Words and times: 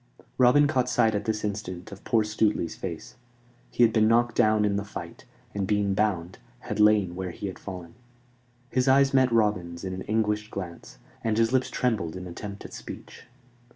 Robin 0.39 0.65
caught 0.65 0.89
sight 0.89 1.13
at 1.13 1.25
this 1.25 1.43
instant 1.43 1.91
of 1.91 2.03
poor 2.03 2.23
Stuteley's 2.23 2.73
face. 2.75 3.17
He 3.69 3.83
had 3.83 3.93
been 3.93 4.07
knocked 4.07 4.35
down 4.35 4.65
in 4.65 4.75
the 4.75 4.83
fight, 4.83 5.25
and, 5.53 5.67
being 5.67 5.93
bound, 5.93 6.39
had 6.61 6.79
lain 6.79 7.13
where 7.15 7.29
he 7.29 7.45
had 7.45 7.59
fallen. 7.59 7.93
His 8.71 8.87
eyes 8.87 9.13
met 9.13 9.31
Robin's 9.31 9.83
in 9.83 9.93
an 9.93 10.01
anguished 10.07 10.49
glance, 10.49 10.97
and 11.23 11.37
his 11.37 11.53
lips 11.53 11.69
trembled 11.69 12.15
in 12.15 12.25
attempt 12.25 12.65
at 12.65 12.73
speech. 12.73 13.27